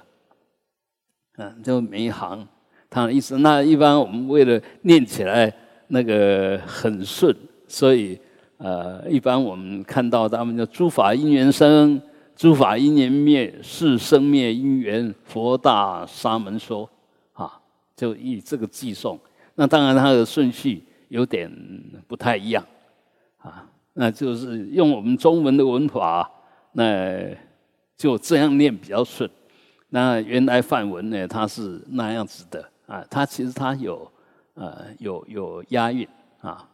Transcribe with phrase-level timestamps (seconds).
[1.37, 2.47] 嗯，就每一行
[2.89, 3.39] 他的意思。
[3.39, 5.51] 那一般我们为了念起来
[5.87, 7.35] 那个很顺，
[7.67, 8.19] 所以。
[8.65, 12.01] 呃，一般我们看到他们叫诸法因缘生，
[12.35, 16.89] 诸法因缘灭，是生灭因缘，佛大沙门说，
[17.33, 17.61] 啊，
[17.95, 19.19] 就以这个寄送。
[19.53, 21.47] 那当然它的顺序有点
[22.07, 22.65] 不太一样，
[23.37, 26.27] 啊，那就是用我们中文的文法，
[26.71, 27.23] 那
[27.95, 29.29] 就这样念比较顺。
[29.89, 34.11] 那原来梵文呢，它是那样子的，啊，它其实它有
[34.55, 36.07] 呃有有押韵
[36.41, 36.67] 啊。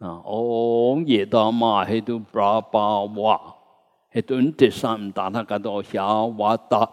[0.00, 3.54] 啊，哦耶达玛嘿都布拉巴瓦，
[4.08, 6.88] 嘿顿第三达他格多夏瓦达，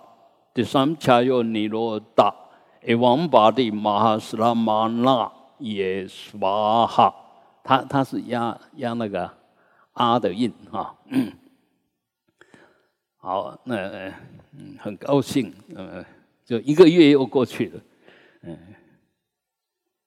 [0.53, 2.35] 第三恰有尼罗达，
[2.81, 7.16] 诶王巴的马哈斯拉玛那耶斯瓦哈，
[7.63, 9.31] 他他是压压那个
[9.94, 10.94] 阿的印哈。
[13.16, 13.88] 好，那
[14.51, 16.03] 嗯很高兴，嗯，
[16.44, 17.79] 就一个月又过去了，
[18.41, 18.57] 嗯。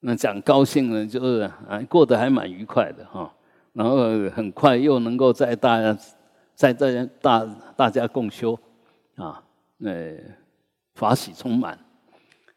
[0.01, 3.31] 那讲高兴呢，就是啊，过得还蛮愉快的哈。
[3.73, 3.97] 然后
[4.31, 5.97] 很快又能够在大家
[6.55, 7.45] 在大家大
[7.77, 8.57] 大家共修
[9.15, 9.41] 啊，
[9.79, 10.17] 呃，
[10.95, 11.79] 法喜充满。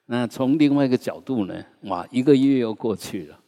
[0.07, 3.39] 那从另外一个角度呢，哇，一个月又过去了，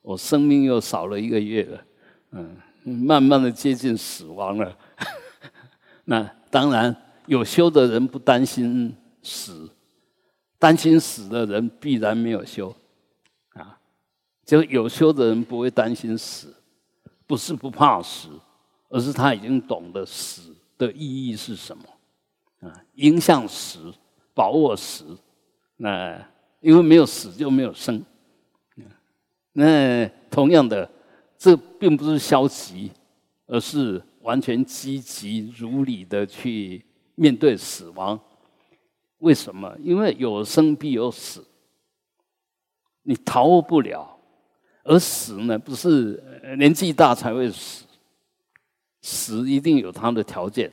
[0.00, 1.84] 我生命又少了一个月了，
[2.30, 4.76] 嗯，慢慢的接近死亡了。
[6.06, 6.96] 那当然
[7.26, 9.68] 有修的人不担心死，
[10.58, 12.74] 担心死的人必然没有修。
[14.50, 16.52] 就有修的人不会担心死，
[17.24, 18.28] 不是不怕死，
[18.88, 21.84] 而是他已经懂得死的意义是什么
[22.68, 23.94] 啊，迎向死，
[24.34, 25.16] 把握死。
[25.76, 26.20] 那
[26.58, 28.04] 因为没有死就没有生。
[29.52, 30.90] 那同样的，
[31.38, 32.90] 这并不是消极，
[33.46, 36.84] 而是完全积极如理的去
[37.14, 38.18] 面对死亡。
[39.18, 39.72] 为什么？
[39.80, 41.46] 因为有生必有死，
[43.04, 44.09] 你逃不了。
[44.90, 46.20] 而死呢，不是
[46.58, 47.84] 年纪大才会死，
[49.02, 50.68] 死一定有它的条件。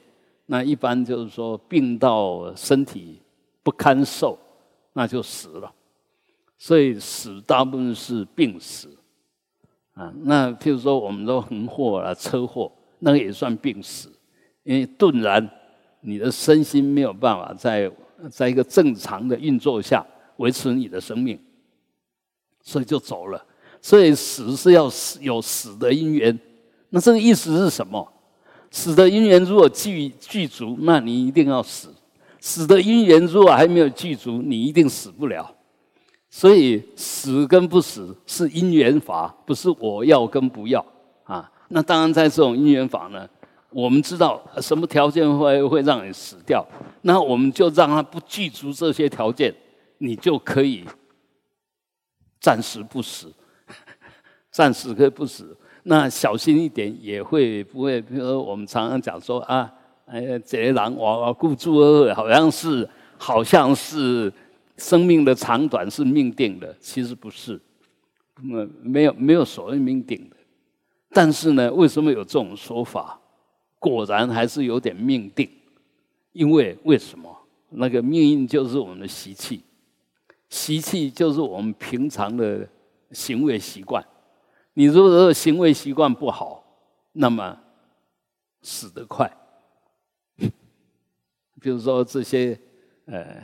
[0.48, 3.22] 那一般就是说，病到身体
[3.62, 4.36] 不堪受，
[4.94, 5.72] 那就死了。
[6.58, 8.90] 所以死大部分是病死
[9.94, 10.12] 啊。
[10.24, 14.12] 那譬如说，我们都横祸啊、车祸，那个也算病死，
[14.64, 15.48] 因为顿然
[16.02, 17.92] 你的身心没有办法在
[18.32, 20.04] 在一个正常的运作下
[20.38, 21.40] 维持你的生命，
[22.64, 23.46] 所以就走了。
[23.88, 26.38] 所以死是要死有死的因缘，
[26.90, 28.06] 那这个意思是什么？
[28.70, 31.88] 死的因缘如果具具足，那你一定要死；
[32.42, 35.50] 死的因缘如果还没有具足，你一定死不了。
[36.30, 40.86] 所以死跟不死是因缘法，不是我要跟不要
[41.24, 41.50] 啊。
[41.70, 43.26] 那当然，在这种因缘法呢，
[43.70, 46.68] 我们知道什么条件会会让你死掉，
[47.04, 49.56] 那我们就让他不具足这些条件，
[50.00, 50.84] 你就可以
[52.42, 53.34] 暂时不死。
[54.58, 58.02] 暂时可以不死，那小心一点也会不会？
[58.02, 59.72] 比如说我们常常讲说啊，
[60.08, 62.90] 哎，贼狼哇哇孤注二，好像是
[63.20, 64.34] 好像是
[64.78, 67.62] 生命的长短是命定的，其实不是，
[68.42, 70.36] 没没有没有所谓命定的。
[71.12, 73.20] 但是呢，为什么有这种说法？
[73.78, 75.48] 果然还是有点命定，
[76.32, 77.32] 因为为什么？
[77.70, 79.62] 那个命运就是我们的习气，
[80.50, 82.68] 习气就是我们平常的
[83.12, 84.04] 行为习惯。
[84.78, 86.64] 你如果说行为习惯不好，
[87.14, 87.60] 那么
[88.62, 89.28] 死得快。
[91.60, 92.62] 比如说这些，
[93.06, 93.44] 呃，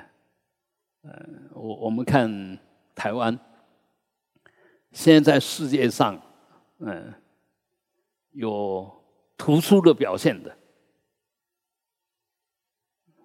[1.01, 1.25] 呃，
[1.55, 2.59] 我我们看
[2.93, 3.35] 台湾，
[4.91, 6.21] 现在在世界上，
[6.77, 7.11] 嗯，
[8.33, 9.03] 有
[9.35, 10.55] 突出的表现的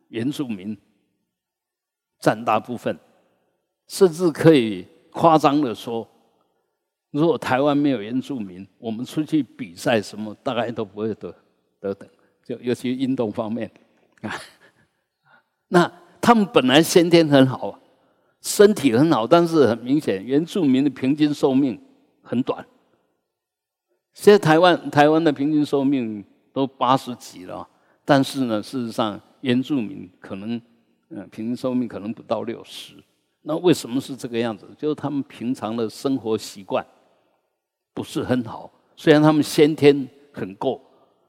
[0.09, 0.75] 原住民
[2.21, 2.99] 占大部分，
[3.87, 6.09] 甚至可以夸张的说，
[7.11, 11.35] 如果台湾没有原住民，我们出去比赛什么，大概都不会得
[11.81, 12.09] 得等，
[12.45, 13.71] 就尤其运动方面
[14.21, 14.35] 啊。
[15.69, 15.91] 那
[16.21, 17.79] 他们本来先天很好，
[18.43, 21.81] 身体很好，但是很明显，原住民的平均寿命
[22.23, 22.65] 很短。
[24.13, 27.67] 现在台湾台湾的平均寿命都八十几了，
[28.05, 30.61] 但是呢，事实上原住民可能，
[31.09, 32.95] 嗯，平均寿命可能不到六十。
[33.43, 34.69] 那为什么是这个样子？
[34.77, 36.85] 就是他们平常的生活习惯
[37.99, 38.71] 不是很好。
[38.97, 40.81] 虽然他们先天很够，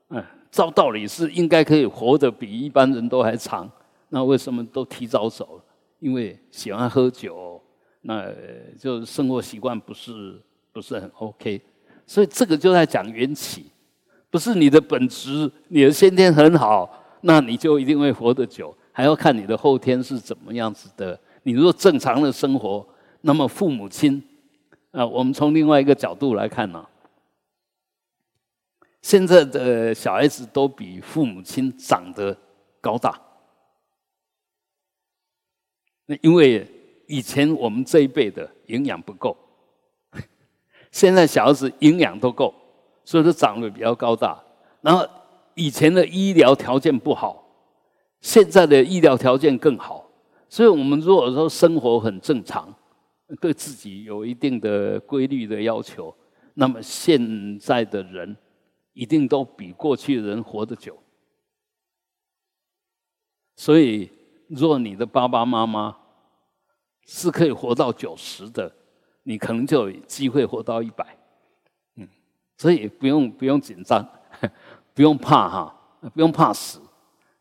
[0.10, 3.70] 嗯，照道理是应该可以活得比一般人都还长。
[4.10, 5.60] 那为什么都提早走？
[6.00, 7.62] 因为喜欢喝酒，
[8.02, 8.32] 那
[8.80, 10.40] 就生活习惯不是
[10.72, 11.60] 不是很 OK，
[12.06, 13.66] 所以这个就在讲缘起，
[14.30, 16.90] 不是你的本质，你的先天很好，
[17.22, 21.20] 那你就一定会活得久，还要看你的后天是怎么样子的。
[21.44, 22.88] 你如果正常的生活，
[23.22, 24.24] 那么父母亲
[24.92, 26.86] 啊，我们从另外一个角度来看呢，
[29.02, 32.36] 现在的小孩子都比父母亲长得
[32.82, 33.20] 高大。
[36.08, 36.68] 那因为
[37.08, 39.38] 以前我们这一辈的营养不够，
[40.92, 42.52] 现在小孩子营养都够，
[43.06, 44.42] 所以说长得比较高大。
[44.82, 45.08] 然后
[45.54, 47.44] 以前的医疗条件不好，
[48.22, 50.10] 现在的医疗条件更好。
[50.50, 52.74] 所以我们如果说生活很正常，
[53.40, 56.16] 对自己有一定的规律的要求，
[56.54, 58.36] 那么现在的人
[58.94, 60.98] 一定都比过去的人活得久。
[63.56, 64.12] 所以。
[64.50, 65.96] 若你的爸爸妈妈
[67.06, 68.76] 是可以活到九十的，
[69.22, 71.16] 你可能就有机会活到一百。
[71.98, 72.08] 嗯，
[72.58, 74.04] 所以不用不用紧张，
[74.96, 76.82] 不用怕哈，不用怕死。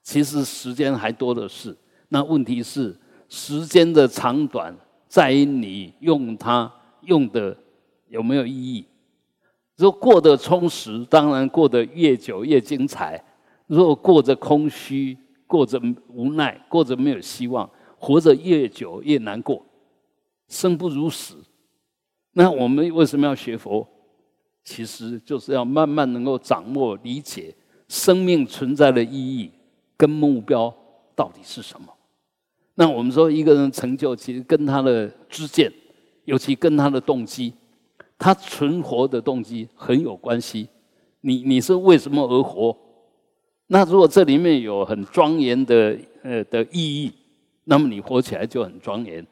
[0.03, 1.75] 其实时间还多的是。
[2.11, 2.95] 那问题是
[3.31, 4.77] 时间的长短
[5.09, 6.73] 在于你用它
[7.03, 7.57] 用的
[8.09, 8.85] 有没有意义。
[9.77, 13.19] 如果过得充实，当然过得越久越精彩；
[13.67, 15.17] 如果过着空虚，
[15.47, 19.65] 过着无奈，过着没有希望，活着越久越难过，
[20.49, 21.37] 生不如死。
[22.33, 23.87] 那我们为什么要学佛？
[24.65, 27.55] 其实就是要慢慢能够掌握、理解
[27.89, 29.51] 生命存在的意义
[29.97, 30.75] 跟目标
[31.17, 31.89] 到底是什么。
[32.81, 35.69] 那我们说，一个人成就，其实跟他的知见，
[36.27, 37.53] 尤其跟他的动机，
[38.17, 40.69] 他存活的动机很有关系。
[41.23, 42.77] 你你是为什么而活？
[43.67, 47.13] 那如果这里面有很庄严的呃的意义，
[47.65, 49.27] 那么你活起来就很庄严，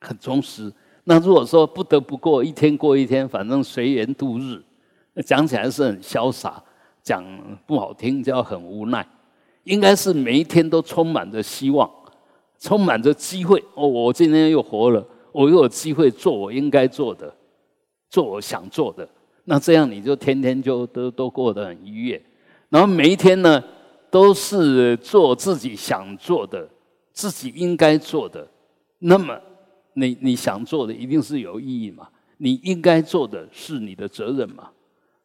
[0.00, 0.72] 很充实。
[1.04, 4.60] 那如果说不得不过一天过一天，反正随缘度日，
[5.24, 6.60] 讲起来是很潇洒，
[7.04, 7.24] 讲
[7.68, 9.06] 不好听叫很无奈。
[9.62, 11.88] 应该是每一天都充满着希望，
[12.58, 13.62] 充满着机会。
[13.74, 17.34] 哦，我今天又活了，我又有机会做我应该做的，
[18.10, 19.08] 做我想做的。
[19.44, 22.22] 那这样你就天天就都都过得很愉悦。
[22.68, 23.62] 然后每一天呢，
[24.10, 26.68] 都是做自己想做的、
[27.12, 28.46] 自己应该做的。
[28.98, 29.38] 那么，
[29.94, 32.08] 你你想做的一定是有意义嘛？
[32.38, 34.68] 你应该做的是你的责任嘛？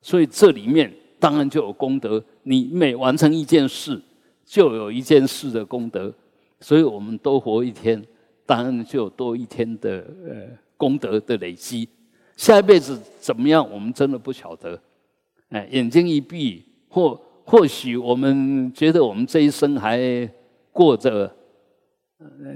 [0.01, 2.23] 所以这里面当然就有功德。
[2.43, 4.00] 你每完成一件事，
[4.45, 6.13] 就有一件事的功德。
[6.62, 8.01] 所以我们多活一天，
[8.46, 11.89] 当然就有多一天的呃功德的累积。
[12.38, 14.80] 下一辈子怎么样，我们真的不晓得。
[15.50, 17.20] 哎，眼睛一闭或。
[17.44, 20.00] 或许我们觉得我们这一生还
[20.72, 21.30] 过着，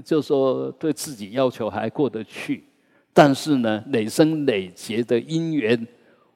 [0.02, 2.64] 就说对自己要求还过得去，
[3.12, 5.86] 但是呢，累生累劫的因缘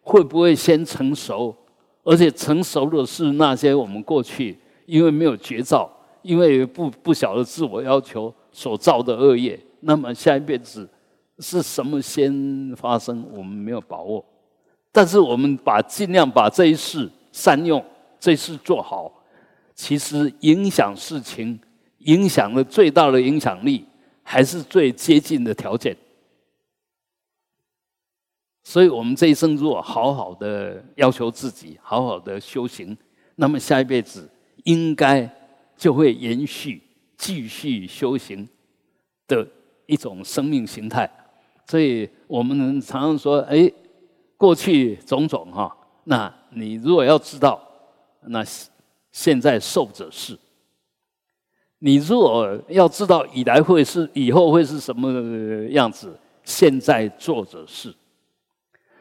[0.02, 1.56] 会不会先成熟？
[2.02, 5.90] 而且成熟的是那些我们过去因为没有觉照，
[6.22, 10.88] 因为不不晓得自我要求所造的恶业，那么下一辈子
[11.38, 13.26] 是什么先发生？
[13.32, 14.24] 我们没有把握，
[14.92, 17.84] 但是我们把尽量把这一世善用。
[18.18, 19.10] 这事做好，
[19.74, 21.58] 其实影响事情、
[22.00, 23.86] 影响的最大的影响力，
[24.22, 25.96] 还是最接近的条件。
[28.62, 32.94] 所以，我们这一生如果好好的要求自己，好好的修行，
[33.36, 34.30] 那么下一辈子
[34.64, 35.26] 应该
[35.80, 36.82] 就会延续、
[37.16, 38.46] 继续修行
[39.26, 39.48] 的
[39.86, 41.10] 一种生命形态。
[41.66, 43.72] 所以我们常常说：“哎，
[44.36, 47.66] 过去种种哈，那你如果要知道，
[48.26, 48.44] 那
[49.10, 50.36] 现在受者是；
[51.78, 55.10] 你如果要知道以来会是以后会是什么
[55.70, 57.94] 样子，现在做者是。”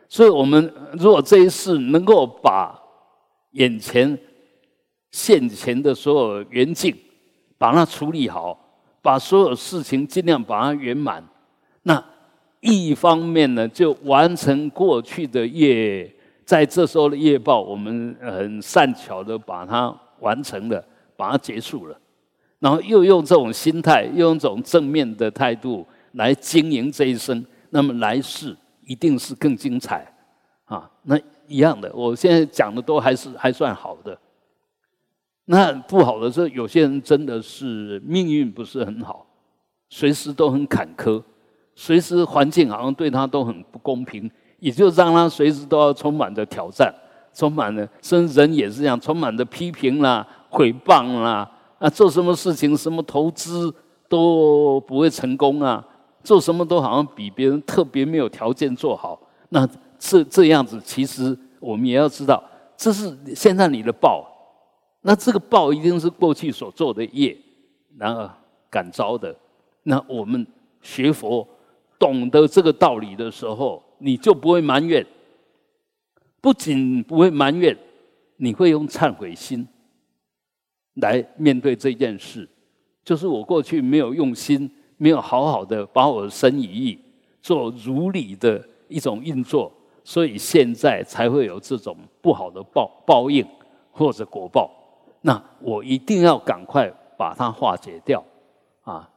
[0.07, 2.81] 所以，我们如果这一世能够把
[3.51, 4.17] 眼前
[5.11, 6.95] 现前的所有缘境
[7.57, 8.57] 把它处理好，
[9.01, 11.23] 把所有事情尽量把它圆满，
[11.83, 12.03] 那
[12.59, 16.13] 一方面呢，就完成过去的业，
[16.45, 20.83] 在这时候的业报，我们很善巧的把它完成了，
[21.15, 21.99] 把它结束了，
[22.59, 28.55] 然后又用这种心态，用这种正面的态度来经营这一生，那么来世。
[28.85, 30.11] 一定是更精彩，
[30.65, 31.93] 啊，那一样的。
[31.93, 34.19] 我现在讲的都还是还算好的。
[35.51, 39.25] 那不好的是，有些人真的是命运不是很好，
[39.89, 41.23] 随时都很坎坷，
[41.73, 44.29] 随时环境好像对他都很不公平，
[44.59, 46.93] 也就让他随时都要充满着挑战，
[47.33, 53.73] 充满了，甚至人也是这样，充满着批评啦、诽谤啦，啊，做什么事情、什么投资
[54.07, 55.83] 都不会成功啊。
[56.21, 62.43] 做什么都好像比别人特别没有条件做好，那这这样子，其实我们也要知道，
[62.77, 64.28] 这是现在你的报，
[65.01, 67.37] 那这个报一定是过去所做的业，
[67.97, 68.29] 然后
[68.69, 69.35] 感召的。
[69.83, 70.45] 那我们
[70.81, 71.47] 学佛
[71.97, 75.05] 懂得这个道理的时候，你就不会埋怨，
[76.41, 77.77] 不仅不会埋怨，
[78.37, 79.67] 你会用忏悔心
[80.95, 82.47] 来面对这件事，
[83.03, 84.69] 就是我过去没有用心。
[85.01, 86.99] 没有好好的把我的身与意
[87.41, 89.71] 做如理的一种运作，
[90.03, 93.47] 所以现在才会有这种不好的报报应
[93.93, 94.69] 或者果报。
[95.21, 98.23] 那我一定要赶快把它化解掉
[98.81, 99.09] 啊！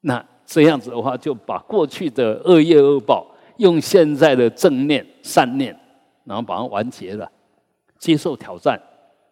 [0.00, 3.26] 那这样子的话，就把过去的恶业恶报
[3.58, 5.78] 用现在的正念善念，
[6.24, 7.30] 然后把它完结了。
[7.98, 8.80] 接受挑战，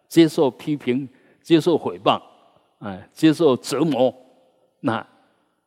[0.08, 1.08] 接受批评，
[1.42, 2.20] 接受诽谤，
[2.78, 4.14] 哎，接受折磨，
[4.80, 5.06] 那。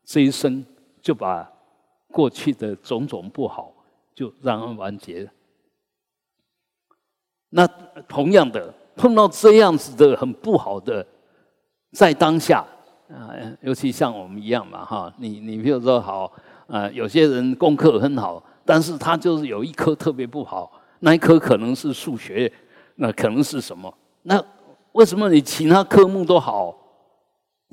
[0.09, 0.65] 这一生
[1.01, 1.51] 就把
[2.13, 3.73] 过去的种种不好
[4.15, 5.31] 就让它完结了。
[7.49, 7.67] 那
[8.07, 11.05] 同样的，碰到这样子的很不好的，
[11.91, 12.65] 在当下
[13.09, 13.29] 啊，
[13.61, 16.31] 尤其像我们一样嘛，哈，你你比如说好
[16.67, 22.51] 啊，有些人功课很好，但是他就是有一科特别不好，那一科可能是数学，
[22.95, 23.93] 那可能是什么？
[24.23, 24.43] 那
[24.93, 26.75] 为什么你其他科目都好，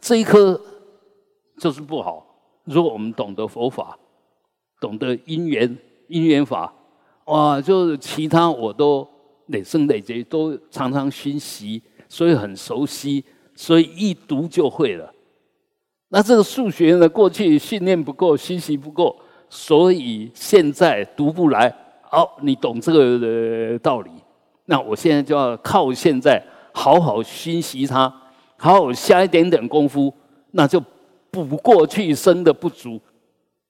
[0.00, 0.60] 这一科？
[1.58, 2.26] 就是不好。
[2.64, 3.96] 如果我们懂得佛法，
[4.80, 5.78] 懂得因缘
[6.08, 6.74] 因缘法，
[7.26, 9.08] 哇，就是其他我都
[9.46, 13.24] 累生累劫都常常熏习，所以很熟悉，
[13.54, 15.12] 所以一读就会了。
[16.08, 19.16] 那这个数学呢，过去训练不够，熏习不够，
[19.48, 21.74] 所以现在读不来。
[22.02, 24.10] 好，你懂这个道理，
[24.66, 28.08] 那我现在就要靠现在好好熏习它，
[28.56, 30.12] 好好下一点点功夫，
[30.50, 30.82] 那就。
[31.34, 33.00] 补过去生的不足，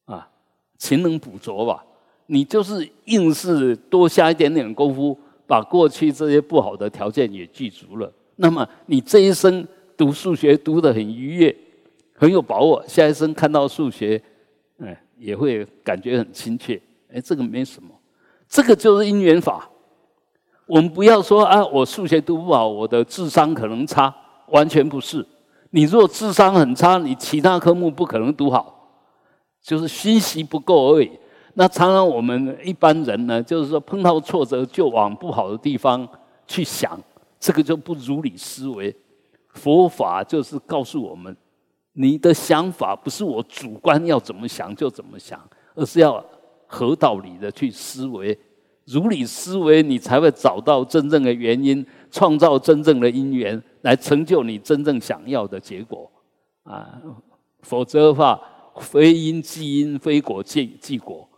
[0.04, 0.28] 啊，
[0.76, 1.82] 勤能补拙吧。
[2.26, 8.12] 你就是硬是多下一点点功夫，把过去这些不好的条件也记足了。
[8.36, 11.56] 那么你这一生读数学读得很愉悦，
[12.14, 12.82] 很有把握。
[12.86, 14.20] 下一生看到数学，
[14.78, 16.80] 哎，也会感觉很亲切。
[17.12, 17.90] 哎，这个没什么，
[18.48, 19.70] 这个就是因缘法。
[20.66, 24.12] 我们不要说啊，我数学读不好，我的智商可能差，
[24.48, 25.24] 完全不是。
[25.70, 28.98] 你如果智商很差，你其他科目不可能读好，
[29.62, 31.10] 就是学习不够而已。
[31.54, 36.06] 那常常我们一般人呢，就是说碰到挫折就往不好的地方
[36.46, 37.00] 去想，
[37.40, 38.94] 这个就不如理思维。
[39.50, 41.36] 佛法就是告诉我们，
[41.92, 45.40] 你的想法不是我主观要怎么想就怎么想，
[45.74, 46.22] 而是要
[46.66, 48.36] 合道理的去思维，
[48.86, 53.62] 如理思维，你才会找到真正的原因，创造真正的因缘。
[53.82, 56.10] 来成就你真正想要的结果，
[56.62, 57.00] 啊，
[57.60, 58.40] 否则的话，
[58.80, 61.28] 非因即因，非果即即果，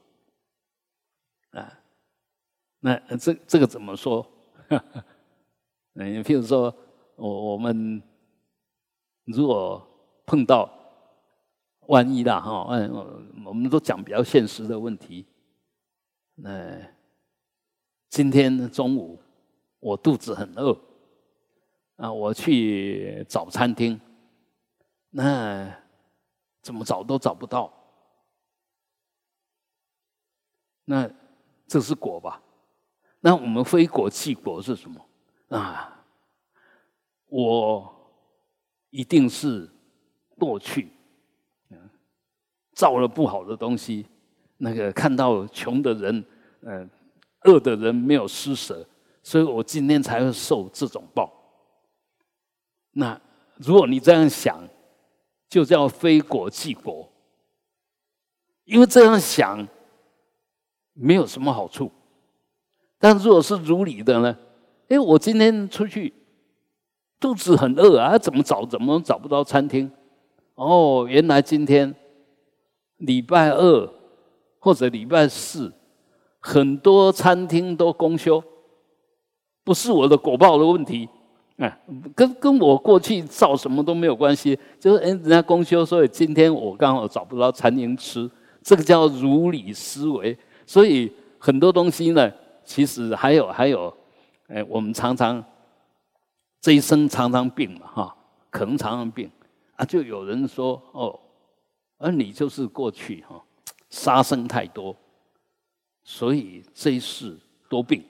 [2.80, 4.26] 那这这个怎么说？
[5.95, 6.75] 嗯，譬如说，
[7.16, 8.02] 我我们
[9.25, 9.87] 如果
[10.26, 10.71] 碰到
[11.87, 15.26] 万一啦哈，嗯，我们都讲比较现实的问题，
[16.35, 16.78] 那
[18.11, 19.21] 今天中午
[19.80, 20.78] 我肚子很饿。
[21.97, 23.99] 啊，我去找餐厅，
[25.09, 25.75] 那
[26.61, 27.73] 怎么找都找不到。
[30.85, 31.11] 那
[31.66, 32.42] 这是果吧？
[33.26, 35.04] 那我们非果即果是什么？
[35.49, 36.00] 啊，
[37.26, 37.92] 我
[38.90, 39.68] 一定是
[40.38, 40.92] 过去
[42.73, 44.06] 造了不好的东西，
[44.59, 46.25] 那个看到穷的人，
[46.61, 46.88] 嗯，
[47.40, 48.87] 饿的人没有施舍，
[49.25, 51.33] 所以我今天才会受这种报。
[52.92, 53.21] 那
[53.56, 54.62] 如果你这样想，
[55.49, 57.11] 就叫非果即果，
[58.62, 59.66] 因为这样想
[60.92, 61.90] 没有什么好处。
[62.98, 64.36] 但如果是如理的呢？
[64.88, 66.12] 哎，我今天出去，
[67.18, 69.90] 肚子很饿啊，怎么找怎么找不到餐厅？
[70.54, 71.94] 哦，原来今天
[72.98, 73.90] 礼拜二
[74.58, 75.72] 或者礼拜四，
[76.40, 78.42] 很多餐厅都公休，
[79.64, 81.08] 不是我的果报的问题。
[81.56, 81.80] 哎，
[82.14, 88.30] 跟跟我过去造什么都没有关系，就是哎，人家公休，所以今天我刚好找不到餐厅吃，
[88.62, 90.36] 这个叫如理思维。
[90.64, 92.30] 所以很多东西呢，
[92.66, 93.96] 其实还有还有，
[94.49, 95.42] 哎，我们常常
[96.61, 98.16] 这一生常常病嘛，哈，
[98.50, 99.30] 可能常常病
[99.76, 101.18] 啊，就有人说哦，
[101.96, 103.42] 而你就是过去哈
[103.88, 104.94] 杀生太多，
[106.04, 107.37] 所以这一世
[107.70, 108.04] 多病。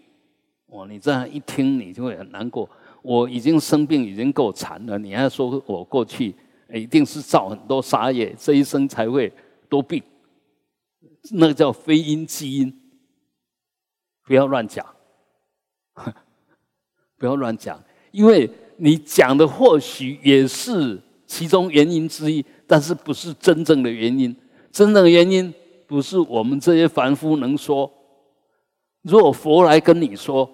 [0.70, 2.68] 哇，你这样一听，你就会很难过。
[3.02, 4.98] 我已经生病，已经够惨了。
[4.98, 6.34] 你还说我过去
[6.72, 9.32] 一定是造很多杀业，这一生才会
[9.68, 10.02] 多病，
[11.30, 12.85] 那个叫非因即因，
[14.26, 14.84] 不要乱讲，
[17.16, 24.36] 不要乱讲，因为你讲的或许也是其中原因之一，但是不是真正的原因。
[24.72, 25.54] 真正的原因
[25.86, 27.90] 不是我们这些凡夫能说。
[29.02, 30.50] 若佛来跟你说。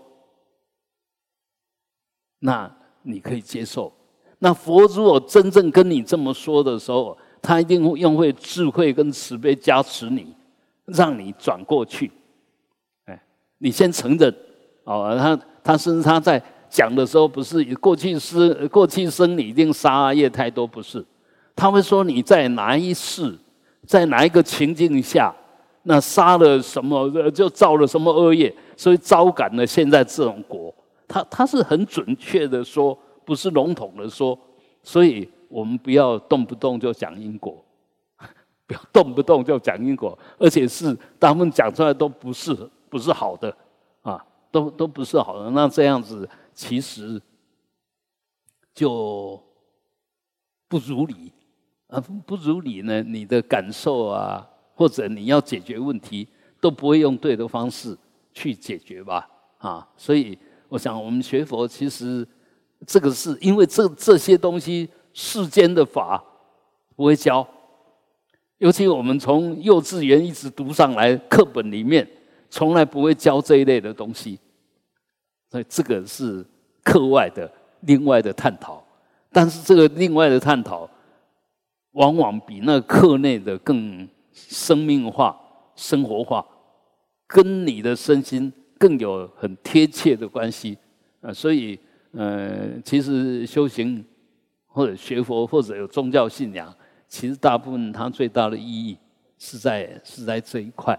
[2.40, 2.70] 那
[3.02, 3.92] 你可以接受。
[4.40, 10.35] 那佛如果真正跟你这么说的时候，他一定会用会智慧跟慈悲加持你，
[10.85, 12.11] 让你转过去。
[13.62, 14.35] 你先承认
[14.83, 21.05] 哦，他他是他在讲的时候，不是过去是过去生你一定杀业太多，不是？
[21.55, 23.33] 他会说你在哪一世，
[23.87, 25.33] 在哪一个情境下，
[25.85, 30.75] 那杀了什么，就造了什么恶业，所以招感了现在这种果。
[31.07, 34.37] 他他是很准确的说，不是笼统的说，
[34.83, 37.64] 所以我们不要动不动就讲因果，
[38.66, 42.57] 不要动不动就讲因果，而且是他们讲出来都不是
[42.92, 43.57] 不是好的
[44.02, 45.48] 啊，都都不是好的。
[45.52, 47.18] 那这样子其实
[48.74, 49.42] 就
[50.68, 51.33] 不如理
[51.87, 56.28] 啊，不如理呢，你的感受啊，或者你要解决问题，
[56.61, 57.96] 都不会用对的方式
[58.35, 59.26] 去解决吧
[59.57, 60.38] 啊，所以。
[60.68, 62.26] 我想，我们学佛其实
[62.87, 66.24] 这个是因为这这些东西世间的法
[66.96, 67.46] 不会教，
[68.57, 72.09] 尤其我们从幼稚园一直读上来，课本里面
[72.52, 74.38] 从来不会教这一类的东西，
[75.50, 76.44] 所以这个是
[76.84, 78.84] 课外的另外的探讨。
[79.32, 80.86] 但是这个另外的探讨，
[81.92, 85.34] 往往比那课内的更生命化、
[85.74, 86.46] 生活化，
[87.26, 88.52] 跟你的身心。
[88.78, 90.76] 更有很贴切的关系
[91.20, 91.78] 啊，所以
[92.10, 94.04] 呃，其实修行
[94.66, 96.74] 或者学佛或者有宗教信仰，
[97.06, 98.98] 其实大部分它最大的意义
[99.38, 100.98] 是在是在这一块。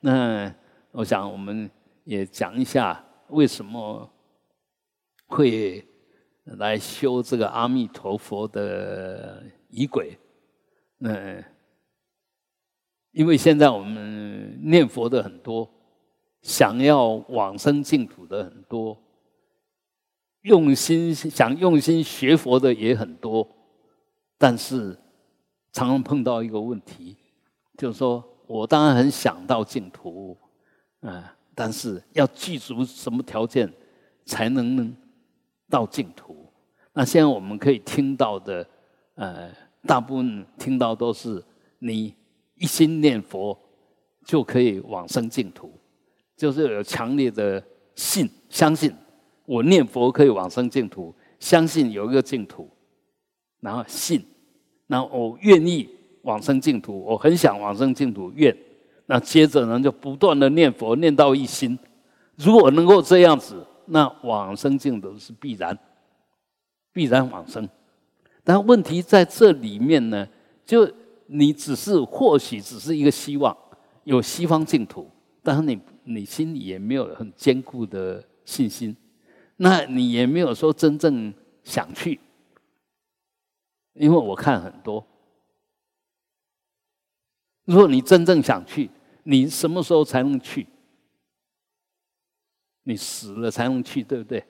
[0.00, 0.52] 那
[0.92, 1.70] 我想我们
[2.04, 4.08] 也讲一下为什么
[5.26, 5.84] 会
[6.44, 10.16] 来修这个阿弥陀佛的仪轨。
[11.00, 11.44] 嗯
[13.10, 15.68] 因为现在我们念佛的很多。
[16.42, 19.00] 想要往生净土的很多，
[20.40, 23.48] 用心想用心学佛的也很多，
[24.36, 24.98] 但是
[25.72, 27.16] 常常碰到一个问题，
[27.78, 30.36] 就是说我当然很想到净土，
[31.02, 33.72] 啊，但是要具足什么条件
[34.24, 34.92] 才能
[35.68, 36.50] 到净土？
[36.94, 38.66] 那现在我们可以听到的，
[39.14, 39.50] 呃，
[39.86, 41.44] 大部分听到都是
[41.78, 42.14] 你
[42.54, 43.58] 一心念佛
[44.24, 45.72] 就可以往生净土。
[46.34, 47.62] 就是有强烈的
[47.94, 48.92] 信，相信
[49.44, 52.68] 我念佛可以往生净土，相信有一个净土，
[53.60, 54.24] 然后信，
[54.88, 55.88] 然后我愿意
[56.22, 58.56] 往生净土，我很想往生净土，愿，
[59.12, 61.78] 那接着呢就不断的念佛，念到一心，
[62.36, 65.78] 如果能够这样子，那往生净土是必然，
[66.94, 67.68] 必然往生。
[68.42, 70.26] 但问题在这里面呢，
[70.64, 70.90] 就
[71.26, 73.54] 你只是或许只是一个希望，
[74.04, 75.10] 有西方净土，
[75.42, 75.78] 但是你。
[76.04, 78.96] 你心里也没有很坚固的信心，
[79.58, 82.18] 那你也没有说真正想去，
[83.92, 85.06] 因为我看很多。
[87.66, 88.90] 如果你真正想去，
[89.24, 90.66] 你什么时候才能去？
[92.84, 94.44] 你死了才能去，对不对？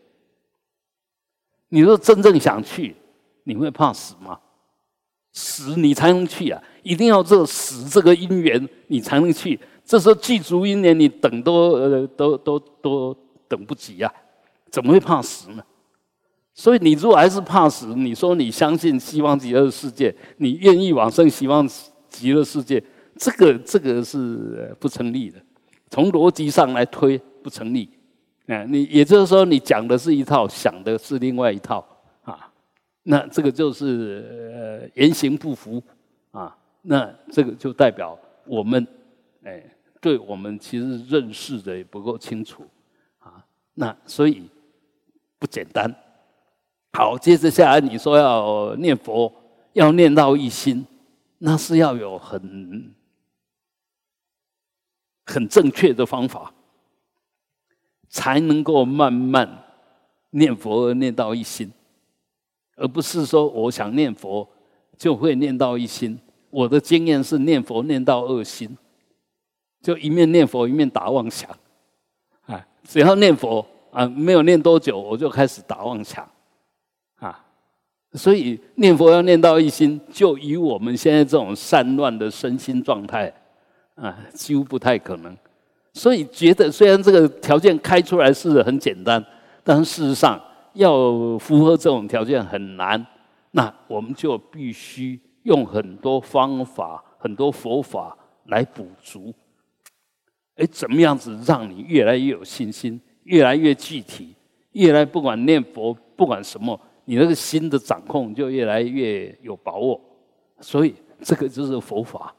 [1.68, 2.96] 你若真正想去，
[3.44, 4.38] 你会怕死吗？
[5.32, 6.62] 死你才能去啊！
[6.82, 9.58] 一定要这死这个因缘，你才能去。
[9.84, 13.16] 这时候具足因缘，你等都呃都都都
[13.48, 14.12] 等不及呀！
[14.70, 15.64] 怎么会怕死呢？
[16.54, 21.66] 所以你如果还是怕死，你说你相信希望极乐世界，你愿意往生希望
[22.08, 22.82] 极乐世界，
[23.16, 25.40] 这个这个是不成立的。
[25.90, 27.88] 从逻辑上来推不成立。
[28.46, 31.86] 啊，你也就是说，你讲的是一套，想的是另外一套
[32.22, 32.52] 啊。
[33.04, 35.82] 那这个就是呃言行不符
[36.32, 36.54] 啊。
[36.82, 38.84] 那这个就代表我们
[39.44, 39.62] 哎，
[40.00, 42.64] 对我们其实认识的也不够清楚
[43.20, 43.44] 啊。
[43.74, 44.42] 那所以
[45.38, 45.94] 不简单。
[46.94, 49.32] 好，接着下来你说要念佛，
[49.72, 50.84] 要念到一心，
[51.38, 52.92] 那是要有很
[55.24, 56.52] 很正确的方法，
[58.08, 59.64] 才能够慢慢
[60.30, 61.70] 念佛而念到一心，
[62.76, 64.48] 而不是说我想念佛
[64.96, 66.18] 就会念到一心。
[66.50, 68.76] 我的经验是念佛念到二心，
[69.80, 71.48] 就一面念佛一面打妄想，
[72.42, 76.28] 啊，只要念佛啊，没有念多久我就开始打妄想。
[77.16, 77.42] 啊
[78.14, 83.32] 所以念佛要念到一心，就以我们现在这种散乱的身心状态，
[83.94, 85.36] 啊，几乎不太可能。
[85.92, 89.24] 所以觉得虽然这个条件开出来是很简单，
[89.62, 90.40] 但是事实上
[90.74, 93.06] 要符合这种条件很难。
[93.50, 99.34] 那我们就必须用很多方法、很多佛法来补足。
[100.56, 104.34] 哎，怎么样子让你越来越有信心，越来越具体，
[104.72, 106.78] 越来不管念佛，不管什么。
[107.04, 110.00] 你那个心的掌控就越来越有把握，
[110.60, 112.34] 所以这个就是佛法。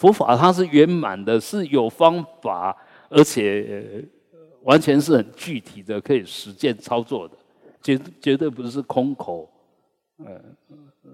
[0.00, 2.74] 佛法它是圆满的，是有方法，
[3.10, 4.02] 而且
[4.62, 7.34] 完全是很具体的，可以实践操作的，
[7.82, 9.46] 绝绝对不是空口，
[10.24, 10.40] 呃，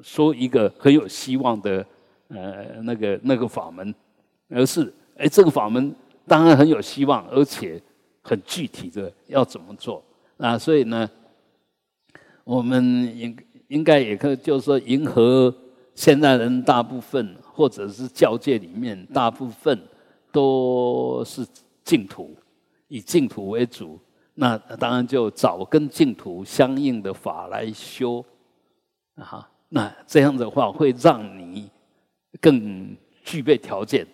[0.02, 1.84] 说一个很有希望的
[2.28, 3.92] 呃那个那个法门，
[4.50, 5.92] 而是哎这个法门
[6.24, 7.82] 当然很有希望，而且
[8.22, 10.00] 很具体的要怎么做
[10.38, 10.56] 啊？
[10.56, 11.10] 所以呢。
[12.44, 12.80] 我们
[13.18, 15.52] 应应该也可以，就是说，迎合
[15.96, 19.80] 现代人大部分，或者是教界里面大部分
[20.30, 21.46] 都是
[21.82, 22.36] 净土，
[22.88, 23.98] 以净土为主。
[24.34, 28.22] 那当然就找跟净土相应的法来修
[29.14, 29.48] 啊。
[29.70, 31.70] 那这样的话，会让你
[32.38, 34.06] 更具备条件，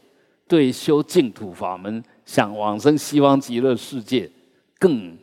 [0.47, 4.31] 对修净土法门、想往生西方极乐世界
[4.79, 5.19] 更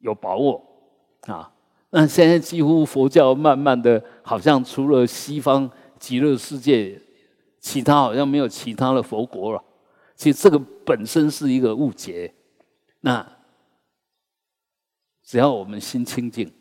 [0.00, 0.60] 有把握
[1.28, 1.48] 啊。
[1.90, 7.00] 那现在几乎佛教慢慢的，好像除了西方极乐世界，
[7.64, 9.64] 其他好像没有其他的佛国了。
[10.14, 12.32] 其实这个本身是一个误解。
[13.00, 13.26] 那
[15.22, 16.52] 只要我们心清净，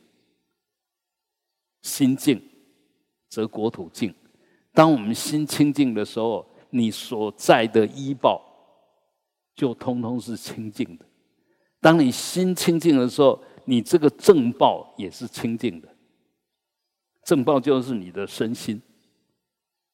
[1.81, 2.41] 心净
[3.27, 4.15] 则国土净。
[4.71, 8.41] 当我们心清净的时候，你所在的依报
[9.53, 11.05] 就通通是清净的。
[11.81, 15.95] 当你心清净的时候，你这个正报也是清净的，
[17.25, 18.81] 正报就是你的身心，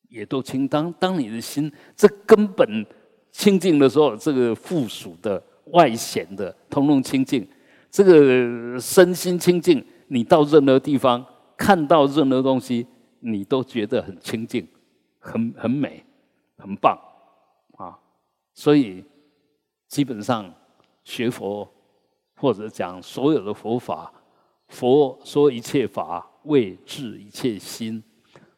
[0.10, 0.68] 也都清。
[0.68, 2.86] 当当你的心这根本
[3.32, 7.48] 清净的时候，这个附属的外显的通通清净，
[7.90, 12.86] 这个身心清净，你到任何地方看到任何东西，
[13.22, 14.68] 你都觉得很清净，
[15.20, 16.04] 很很美，
[16.58, 17.00] 很棒
[17.78, 17.98] 啊！
[18.54, 19.06] 所以
[19.88, 20.54] 基本上
[21.06, 21.66] 学佛。
[22.42, 24.10] 或者讲所有的佛法，
[24.70, 28.02] 佛说一切法为治一切心，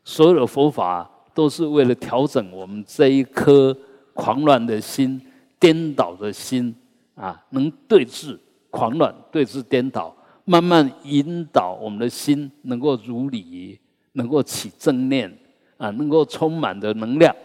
[0.03, 3.75] 所有的佛法都是为了调整我们这一颗
[4.13, 5.21] 狂乱的心、
[5.59, 6.75] 颠倒的心
[7.15, 8.39] 啊，能对治
[8.69, 10.15] 狂乱、对治颠倒，
[10.45, 13.79] 慢慢引导我们的心能够如理，
[14.13, 15.31] 能够起正念
[15.77, 17.35] 啊，能够充满的能量。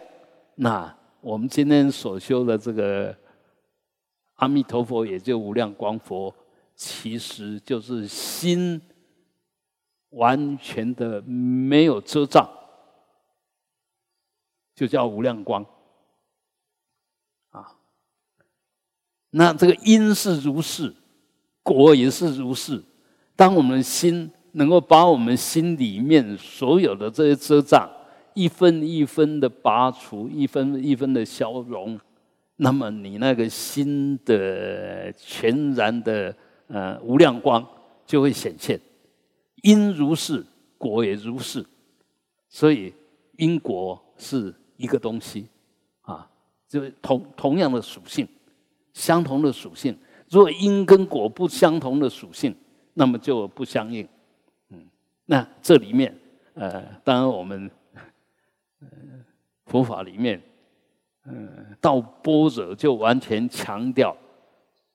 [0.55, 3.15] 那我们今天所修的这个。
[4.39, 6.31] 阿弥陀佛，也就无量光佛，
[6.75, 8.79] 其实就是心
[10.11, 12.47] 完全的没有遮障，
[14.77, 15.65] 就叫无量光
[17.49, 17.73] 啊。
[19.31, 20.93] 那这个因是如是，
[21.63, 22.83] 果也是如是。
[23.35, 27.89] 当我们心能够把我们心里面所有的这些遮障，
[28.35, 31.99] 一分一分的拔除，一分一分的消融。
[32.57, 36.35] 那么你那个心的全然的
[36.67, 37.67] 呃无量光
[38.05, 38.79] 就会显现，
[39.63, 40.45] 因如是，
[40.77, 41.65] 果也如是，
[42.47, 42.93] 所以
[43.37, 45.47] 因果是一个东西
[46.01, 46.27] 啊，
[46.67, 48.27] 就同同样的属性，
[48.93, 49.97] 相同的属性。
[50.29, 52.55] 若因跟果不相同的属性，
[52.93, 54.07] 那么就不相应。
[54.69, 54.85] 嗯，
[55.25, 56.13] 那这里面，
[56.53, 57.71] 呃，当然我们，
[58.81, 58.87] 呃，
[59.65, 60.41] 佛法里面，
[61.25, 64.15] 嗯，到般若就完全强调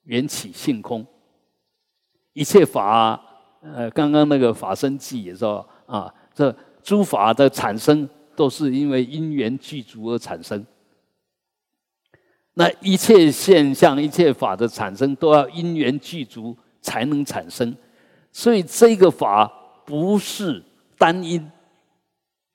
[0.05, 1.07] 缘起性空，
[2.35, 3.19] 一切法，
[3.63, 10.65] 呃，刚刚那个法身记也说啊，这诸法的产生都是因为因缘具足而产生。
[12.55, 17.75] 那一切现象、一切法的产生，都要因缘具足才能产生。
[18.31, 19.51] 所以这个法
[19.87, 20.63] 不是
[20.99, 21.51] 单因、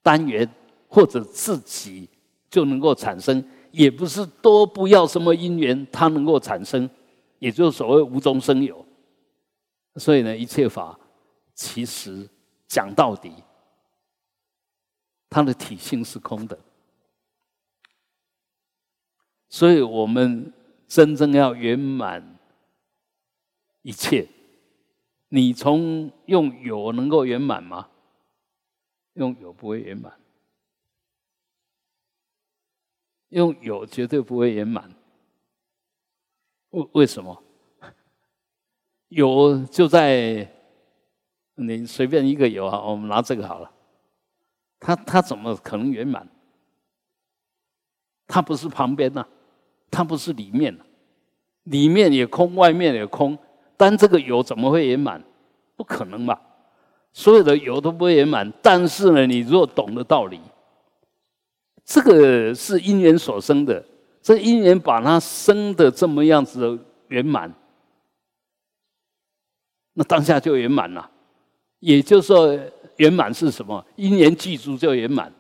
[0.03, 0.47] 单缘
[0.87, 2.07] 或者自己
[2.49, 6.89] 就能够产生，也不是多不要什么因缘它能够产生，
[7.39, 8.85] 也就是所谓无中生有。
[9.95, 10.97] 所以呢，一切法
[11.55, 12.27] 其实
[12.67, 13.31] 讲到底，
[15.38, 16.58] 它的体性是空的。
[19.47, 20.52] 所以我们
[20.88, 22.39] 真正要圆满
[23.84, 24.28] 一切，
[25.30, 27.88] 你从用有能够圆满吗？
[29.13, 30.19] 用有不会圆满，
[33.30, 34.91] 用有绝对不会圆满。
[36.71, 37.43] 为为什么？
[39.10, 40.52] 有就在
[41.54, 43.71] 你随便一个有啊，我们拿这个好了，
[44.79, 46.27] 它它怎么可能圆满？
[48.27, 49.25] 它不是旁边呢？
[49.89, 50.77] 它不是里面，
[51.63, 53.37] 里面也空，外面也空，
[53.77, 55.23] 但这个有怎么会圆满？
[55.75, 56.41] 不可能吧？
[57.13, 58.51] 所有的有都不会圆满。
[58.61, 60.39] 但是呢，你若懂得道理，
[61.85, 63.83] 这个是因缘所生的，
[64.21, 67.53] 这因缘把它生的这么样子的圆满，
[69.93, 71.09] 那当下就圆满了。
[71.79, 72.59] 也就是说，
[72.97, 73.86] 圆满是什么？
[73.95, 75.33] 因缘具足就圆满，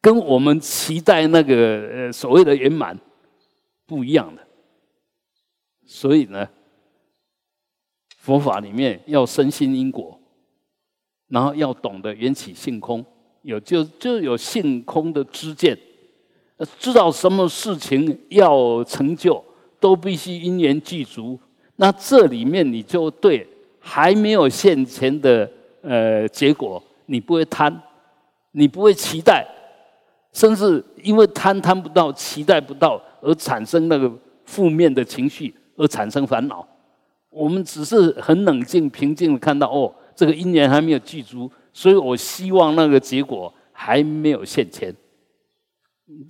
[0.00, 1.54] 跟我们期待那个
[1.92, 2.98] 呃所谓的圆满。
[3.86, 4.46] 不一样的，
[5.84, 6.48] 所以呢，
[8.18, 10.16] 佛法里面要深信因果，
[11.26, 13.04] 然后要懂得缘起性空，
[13.42, 15.76] 有就就有性空的知见，
[16.78, 19.44] 知道什么事情要成就，
[19.80, 21.36] 都必须因缘具足。
[21.74, 23.44] 那这里面你就对
[23.80, 25.50] 还没有现前的
[25.82, 27.80] 呃结果，你不会贪，
[28.52, 29.46] 你不会期待，
[30.32, 33.00] 甚至因为贪贪不到，期待不到。
[33.22, 34.10] 而产生那个
[34.46, 36.66] 负面的情绪，而产生烦恼。
[37.28, 44.90] 我们只是很冷静、平静的看到，哦，这个因缘还没有具足，所以我希望那个结果还没有现前。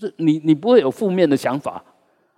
[0.01, 1.81] 这你你不会有负面的想法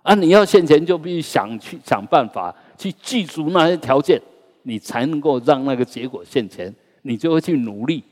[0.03, 0.13] 啊！
[0.13, 4.21] 你要现前，就必须想去想办法去具足那些条件，
[4.61, 6.71] 你才能够让那个结果现前。
[7.03, 8.03] 你就会去努力。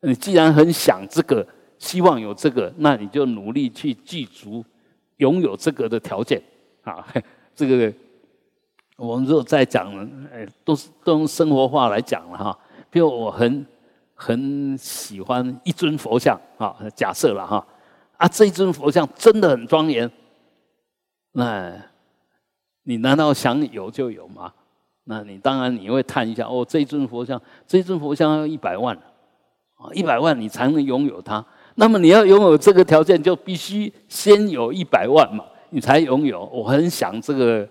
[0.00, 1.44] 你既然很想这个，
[1.78, 4.64] 希望有这个，那你就努力去具足。
[5.18, 6.40] 拥有这个的条件
[6.84, 7.04] 啊，
[7.52, 7.92] 这个
[8.96, 9.92] 我们如果再讲，
[10.32, 12.56] 哎，都是都用生活化来讲了哈。
[12.88, 13.66] 比如我很
[14.14, 17.66] 很喜欢一尊佛像啊，假设了哈，
[18.16, 20.08] 啊，这一尊佛像真的很庄严，
[21.32, 21.74] 那
[22.84, 24.54] 你难道想有就有吗？
[25.10, 28.94] 那你当然你会叹一下，哦，这尊佛像，这尊佛像要一百万
[29.76, 31.42] 啊，一百万你才能拥有它。
[31.76, 36.44] 那么你要拥有这个条件，就必须先有一百万嘛，你才拥有。
[36.52, 37.66] 我很想这个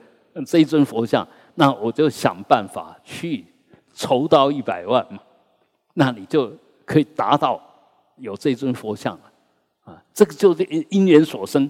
[0.47, 3.45] 这一尊佛像，那我就想办法去
[3.93, 5.19] 筹到一百万嘛，
[5.93, 6.51] 那你就
[6.85, 7.61] 可以达到
[8.15, 9.21] 有这尊佛像了。
[9.83, 11.69] 啊，这个就是因缘所生，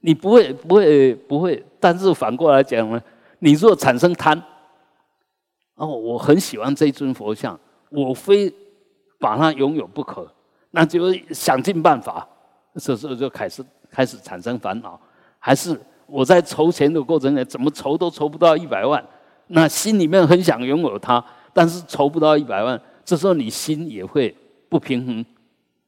[0.00, 1.64] 你不会不会不会。
[1.80, 3.00] 但是反过来讲呢，
[3.38, 4.40] 你若产生贪，
[5.80, 8.52] 哦，我很喜欢这尊佛像，我非
[9.18, 10.30] 把它拥有不可。
[10.72, 12.28] 那就想尽办法，
[12.74, 15.00] 这时候就开始开始产生烦恼。
[15.38, 15.74] 还是
[16.06, 19.02] 我在筹钱的过程里，怎么筹都筹不到一百万，
[19.46, 24.36] 那心里面很想拥有它，但是筹不到一百万，这时候你心也会
[24.68, 25.24] 不平衡。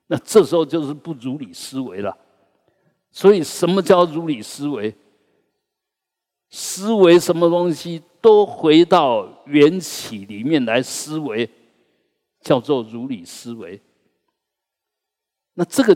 [0.07, 2.17] 那这时候就是不如理思维了。
[3.11, 4.95] 所以，什么叫如理思维？
[6.49, 11.51] 思维什么东西都回到缘起里面来思维，
[12.41, 13.79] 叫做如理思维。
[15.55, 15.95] 那这个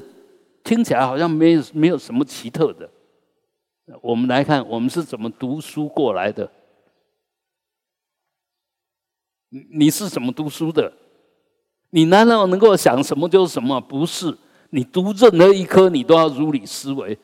[0.63, 2.91] 听起来好像没有没有什么奇特的。
[4.03, 6.51] 我们来看，我们是怎么读书过来的？
[9.49, 10.93] 你你是怎么读书的？
[11.91, 13.81] 你难道能够想什么就是什么？
[13.81, 14.37] 不是，
[14.71, 17.17] 你读任何一科，你都要如理思维。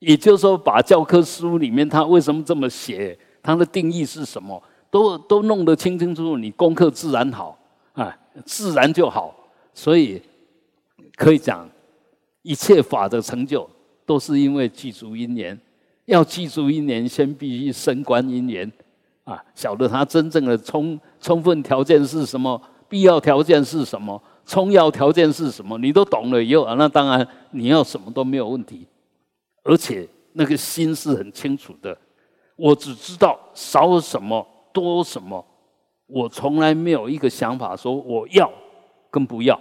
[0.00, 3.16] 也就是说，把教科书里面他为什么这么写，
[3.48, 6.36] 它的定义是什么，都都弄得清清楚楚。
[6.36, 7.58] 你功课自然好。
[7.94, 9.34] 啊，自然就好。
[9.72, 10.20] 所以
[11.16, 11.66] 可以讲，
[12.42, 13.66] 一切法的成就
[14.04, 15.58] 都是因为具足因缘。
[16.04, 18.70] 要记住因缘，先必须升观因缘
[19.24, 28.86] 啊，晓得它真正的充充分条件是什么，必要条件是什么，充要条件是什么，你都懂了以后啊，那当然你要什么都没有问题，
[29.64, 31.96] 而且那个心是很清楚的。
[32.58, 35.42] 我只知道少什么多什么，
[36.06, 38.52] 我从来没有一个想法说我要
[39.10, 39.58] 跟不要。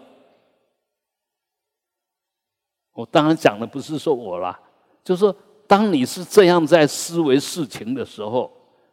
[2.91, 4.59] 我当然讲的不是说我啦，
[5.03, 5.33] 就是说。
[5.69, 8.49] 当你是这样在思维事情的时候，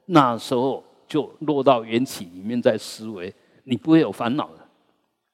[0.07, 4.69] 那时候就落到缘起里面在思维，你不会有烦恼的，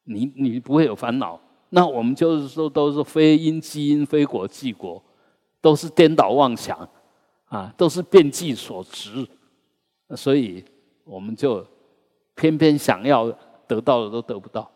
[0.04, 1.40] 你你不会有烦恼。
[1.70, 5.02] 那我们就是说，都是非因即因，非果即果，
[5.62, 6.86] 都是颠倒妄想
[7.50, 9.24] 啊，都是变计所执，
[10.16, 10.64] 所以
[11.04, 11.64] 我们就
[12.34, 13.30] 偏偏想要
[13.68, 14.68] 得到的都得不到。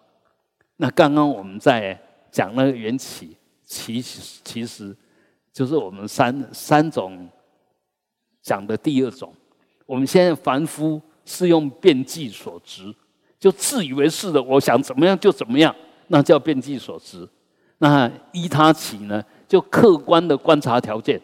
[0.76, 1.98] 那刚刚我们在
[2.30, 4.94] 讲那个缘起，其其实。
[5.54, 7.28] 就是我们三三种
[8.42, 9.32] 讲的第二种，
[9.86, 12.92] 我们现在凡夫是用变计所执，
[13.38, 15.72] 就自以为是的，我想怎么样就怎么样，
[16.08, 17.28] 那叫变计所执。
[17.78, 21.22] 那依他起呢，就客观的观察条件，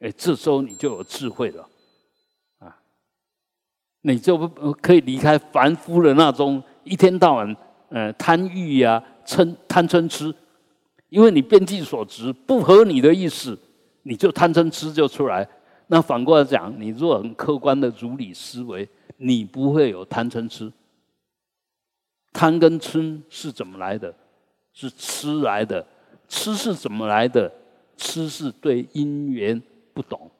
[0.00, 1.68] 哎，这时候你就有智慧了，
[2.58, 2.76] 啊，
[4.02, 4.46] 你就
[4.80, 7.56] 可以离开凡夫的那种一天到晚
[7.88, 10.34] 呃贪欲呀、嗔贪嗔痴。
[11.08, 13.58] 因为你变计所执不合你的意思，
[14.02, 15.48] 你就贪嗔痴就出来。
[15.86, 20.70] 那反过来讲，你若很客观的如理思维，你不会有贪嗔痴。
[22.30, 24.14] 贪跟嗔是怎么来的？
[24.74, 25.84] 是吃来的。
[26.28, 27.50] 吃是怎么来的？
[27.96, 29.60] 吃是对因缘
[29.98, 30.30] 不懂，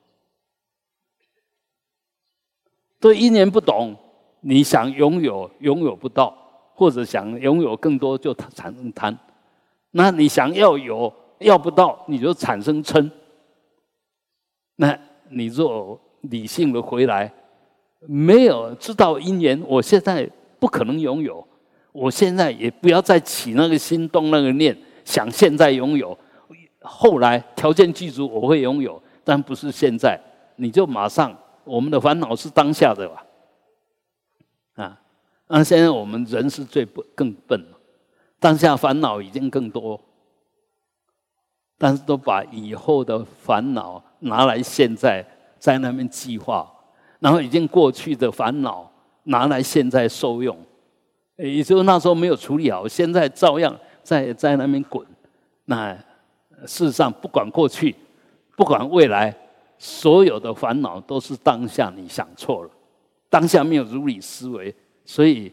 [2.97, 3.93] 对因缘不懂，
[4.39, 6.33] 你想拥有拥有不到，
[6.73, 9.19] 或者想拥有更多，就产生贪。
[9.91, 13.11] 那你想要有要不到，你就产生嗔。
[14.77, 14.97] 那
[15.29, 17.29] 你若理性的回来，
[18.07, 20.25] 没有知道因缘，我现在
[20.57, 21.45] 不可能拥有，
[21.91, 26.17] 我现在也不要再起那个心动那个念，想现在拥有，
[26.79, 30.19] 后来条件具足我会拥有，但不是现在，
[30.55, 33.25] 你就马上我们的烦恼是当下的吧？
[34.75, 35.01] 啊，
[35.47, 37.65] 那现在我们人是最笨更笨。
[38.39, 39.99] 当下烦恼已经更多，
[41.77, 45.25] 但是都把以后的烦恼拿来现在
[45.57, 46.71] 在那边计划，
[47.19, 48.89] 然后已经过去的烦恼
[49.23, 50.57] 拿来现在受用，
[51.35, 55.05] 也就是那时候没有处理好，现在照样在在那边滚。
[55.65, 55.93] 那
[56.65, 57.93] 事实上，不管过去，
[58.59, 59.33] 不管未来，
[59.77, 62.69] 所有的烦恼都是当下你想错了，
[63.29, 65.49] 当下没有如理思维，所以。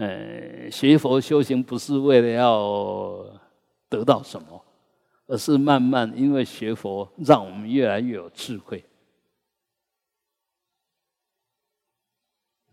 [0.00, 3.26] 呃，学佛修行不是为了要
[3.88, 4.64] 得到什么，
[5.26, 8.84] 而是慢慢因为学佛，让我们越来越有智慧，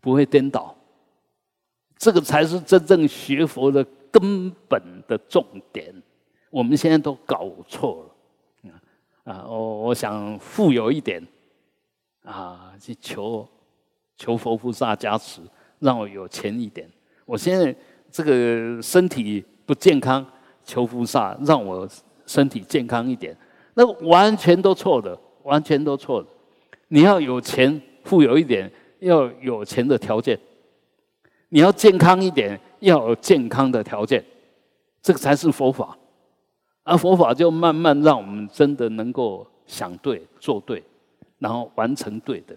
[0.00, 0.72] 不会颠倒。
[1.96, 5.92] 这个才是真正学佛的根本的重点。
[6.50, 8.15] 我们现在都搞错了。
[9.26, 11.20] 啊，我我想富有一点，
[12.22, 13.46] 啊，去求
[14.16, 15.40] 求佛菩萨加持，
[15.80, 16.88] 让我有钱一点。
[17.24, 17.74] 我现在
[18.08, 20.24] 这个身体不健康，
[20.64, 21.88] 求菩萨让我
[22.24, 23.36] 身体健康一点，
[23.74, 26.28] 那完全都错的，完全都错的。
[26.86, 30.38] 你要有钱，富有一点，要有钱的条件；
[31.48, 34.24] 你要健康一点，要有健康的条件，
[35.02, 35.98] 这个才是佛法。
[36.86, 40.82] 而佛法就慢慢让我们真的能够想对、做对，
[41.40, 42.56] 然后完成对的，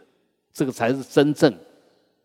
[0.54, 1.52] 这个才是真正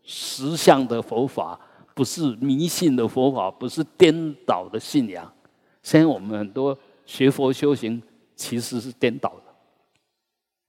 [0.02, 1.58] 实相的佛法。
[1.94, 5.32] 不是迷信的佛法，不是颠倒的信仰。
[5.80, 8.02] 现在我们很多学佛修行
[8.34, 9.32] 其实是颠倒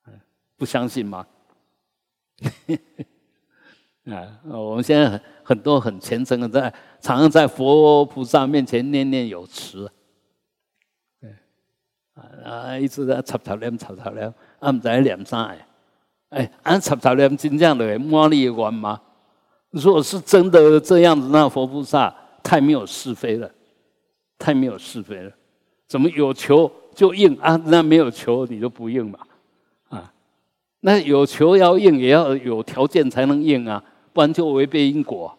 [0.05, 0.13] 的，
[0.55, 1.25] 不相信吗？
[4.05, 9.91] 啊，我们现在很很多很虔诚的，在常常在佛菩萨面前念念有词，
[12.43, 15.59] 啊，一直在插头念插头念，啊，唔知念啥诶？
[16.29, 18.99] 哎，按插头念真正的满你愿吗？
[19.71, 23.51] 如果是真的这样子，那佛菩萨太没有是非了，
[24.39, 25.31] 太没有是非了。
[25.87, 27.61] 怎么有求就应啊？
[27.65, 29.19] 那没有求你就不应嘛？
[29.89, 30.13] 啊，
[30.79, 35.37] 那有求要应也要有条件才能应啊，不然就违背因果。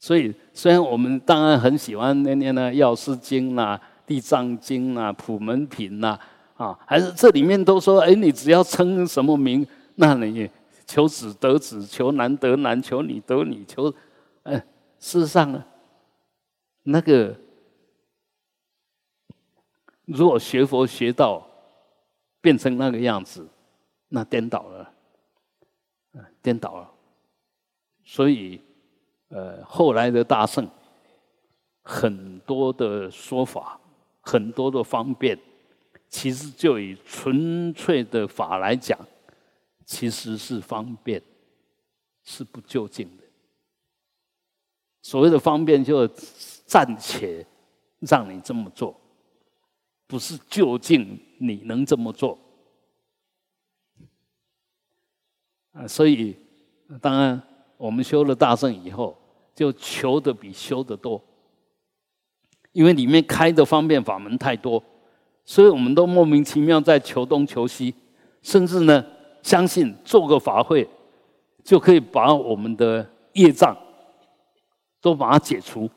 [0.00, 6.18] 所以虽然我们当然很喜欢念念呢《药师经》呐、《地藏经》呐、《普门品》呐，
[6.56, 10.50] 啊，还是这里面都说，哎，你只要称什么名，那你。
[10.84, 13.94] 求子得子，求男得男，求女得女，求，
[14.42, 14.54] 哎，
[14.98, 15.64] 事实上呢，
[16.82, 17.34] 那个
[20.04, 21.46] 如果学佛学到
[22.42, 23.48] 变成那个样子，
[24.08, 24.92] 那颠倒了，
[26.12, 26.90] 嗯，颠倒了。
[28.04, 28.60] 所以，
[29.28, 30.68] 呃，后来的大圣
[31.82, 33.80] 很多的说法，
[34.22, 35.38] 很多的方便，
[36.08, 38.98] 其实就以纯粹的法来讲，
[39.84, 41.20] 其实是方便，
[42.24, 43.24] 是不究竟的。
[45.02, 46.06] 所谓的方便，就
[46.64, 47.44] 暂且
[47.98, 48.98] 让你这么做，
[50.06, 52.38] 不是究竟你能这么做
[55.72, 55.88] 啊。
[55.88, 56.36] 所以，
[57.00, 57.42] 当然，
[57.76, 59.18] 我们修了大圣以后，
[59.54, 61.20] 就求的比修的多，
[62.72, 64.82] 因为里面开的方便法门太多，
[65.44, 67.94] 所以我们都莫名其妙在求东求西，
[68.42, 69.04] 甚至呢，
[69.42, 70.88] 相信做个法会
[71.62, 73.76] 就可以把我们的业障。
[75.02, 75.90] 都把它解除，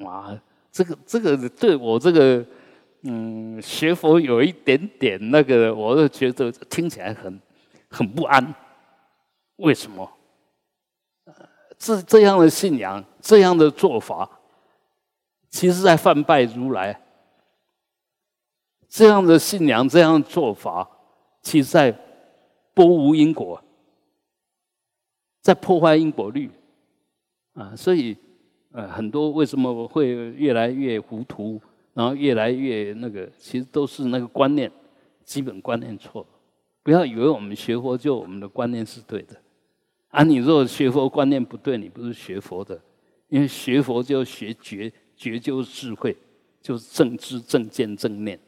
[0.00, 0.36] 哇！
[0.72, 2.44] 这个这个对我这个
[3.02, 7.40] 嗯学佛有一点点那个，我就觉得听起来很
[7.88, 8.52] 很不安。
[9.58, 10.10] 为什么？
[11.78, 14.28] 这这样的信仰，这样的做法，
[15.48, 17.00] 其实在犯拜如来。
[18.88, 20.88] 这样的信仰，这样做法，
[21.42, 21.92] 其实在
[22.72, 23.62] 波无因果，
[25.42, 26.50] 在破坏因果律。
[27.52, 28.16] 啊，所以，
[28.72, 31.60] 呃，很多为什么会越来越糊涂，
[31.94, 34.70] 然后越来越那个，其实都是那个观念，
[35.24, 36.26] 基本观念错。
[36.82, 39.34] 不要以为我们学佛就我们的观念是对的，
[40.08, 42.80] 啊，你如果学佛观念不对，你不是学佛的，
[43.28, 46.16] 因为学佛就学觉，觉就智慧，
[46.60, 48.38] 就是正知、正见、正念。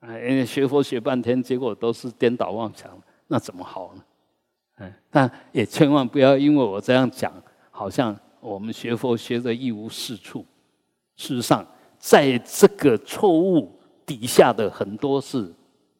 [0.00, 2.90] 啊，因为学佛学半天，结果都是颠倒妄想，
[3.28, 4.04] 那怎么好呢？
[4.78, 7.32] 嗯，但也千万不要因为我这样讲。
[7.70, 10.44] 好像我们学佛学的一无是处，
[11.16, 11.66] 事实上，
[11.98, 15.52] 在这个错误底下的很多是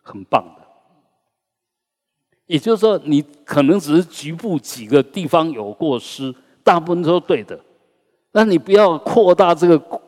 [0.03, 0.62] 很棒的。
[2.47, 7.59] 也就是说，你可能只是局部几个地方有过失，大部分都是对的。
[8.33, 10.01] 那你不要扩大这个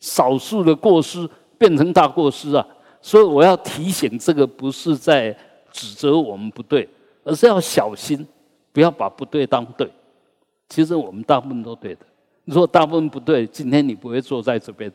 [0.00, 1.28] 少数的过失
[1.58, 2.66] 变成大过失啊！
[3.00, 5.36] 所以我要提醒，这个不是在
[5.70, 6.88] 指责我们不对，
[7.22, 8.26] 而是要小心，
[8.72, 9.90] 不要把不对当对。
[10.68, 12.00] 其实我们大部分都对的。
[12.44, 14.92] 如果大部分不对，今天你不会坐在这边。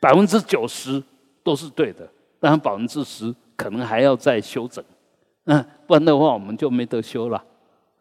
[0.00, 1.02] 百分之九十
[1.42, 4.84] 都是对的，当然百分之十可能还要再修整。
[5.44, 7.42] 嗯，不然的话我们就没得修了。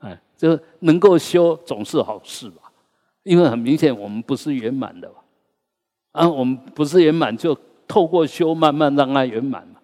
[0.06, 2.72] 哎，就能够修总是好事吧？
[3.24, 5.12] 因为很明显我们不是圆满的。
[6.12, 9.80] 啊，我们不是圆满，就透过修慢慢让它圆满嘛。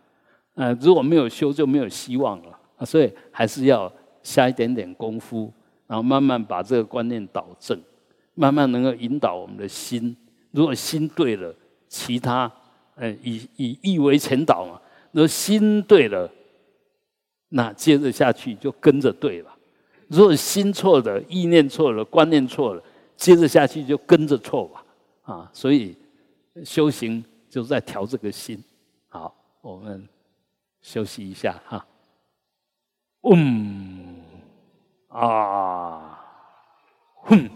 [0.56, 2.86] 嗯，如果没有修就没有希望了。
[2.86, 3.92] 所以还是要。
[4.24, 5.52] 下一点点功夫，
[5.88, 7.76] 然后慢慢把这个观念导正，
[8.36, 10.16] 慢慢能够引导我们的心。
[10.52, 11.52] 如果心对了，
[11.88, 12.52] 其他，
[12.94, 14.80] 呃，以以意为前导嘛。
[15.12, 16.30] 如果心对了，
[17.50, 19.51] 那接着下去就跟着对了。
[20.12, 22.84] 如果心错了，意念错了，观念错了，
[23.16, 24.86] 接着下去就跟着错吧。
[25.24, 25.96] 啊，所以
[26.66, 28.62] 修行就是在调这个心。
[29.08, 30.06] 好，我们
[30.82, 31.86] 休息一下哈。
[33.24, 34.22] 嗯。
[35.08, 36.20] 啊。
[37.24, 37.50] 哼。